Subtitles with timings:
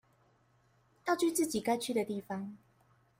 [1.05, 2.57] 要去自己該去的地方